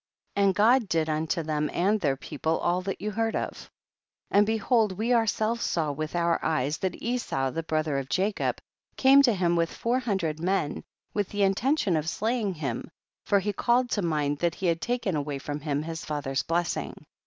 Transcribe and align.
and 0.35 0.55
(xod 0.55 0.89
did 0.89 1.07
unto 1.07 1.43
them 1.43 1.69
and 1.71 2.01
their 2.01 2.17
people 2.17 2.57
all 2.57 2.81
that 2.81 2.99
you 2.99 3.11
heard 3.11 3.35
of. 3.35 3.51
14. 3.51 3.69
And 4.31 4.45
behold, 4.47 4.91
we 4.97 5.13
ourselves 5.13 5.63
saw 5.63 5.91
with 5.91 6.15
our 6.15 6.43
eyes 6.43 6.79
that 6.79 6.95
Esau, 6.99 7.51
the 7.51 7.61
brother 7.61 7.99
of 7.99 8.09
Jacob, 8.09 8.57
came 8.97 9.21
to 9.21 9.35
him 9.35 9.55
with 9.55 9.69
four 9.71 9.99
hundred 9.99 10.39
men, 10.39 10.83
with 11.13 11.29
the 11.29 11.43
intention 11.43 11.95
of 11.95 12.09
slaying 12.09 12.55
him, 12.55 12.89
for 13.25 13.39
he 13.39 13.53
called 13.53 13.91
to 13.91 14.01
mind 14.01 14.39
that 14.39 14.55
he 14.55 14.65
had 14.65 14.81
taken 14.81 15.15
away 15.15 15.37
from 15.37 15.59
him 15.59 15.83
his 15.83 16.03
father's 16.03 16.41
blessing. 16.41 17.05